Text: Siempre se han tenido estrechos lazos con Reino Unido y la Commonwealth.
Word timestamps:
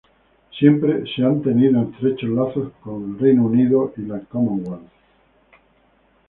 Siempre 0.57 1.03
se 1.15 1.23
han 1.23 1.43
tenido 1.43 1.79
estrechos 1.83 2.31
lazos 2.31 2.71
con 2.81 3.19
Reino 3.19 3.43
Unido 3.43 3.93
y 3.97 4.01
la 4.01 4.19
Commonwealth. 4.21 4.89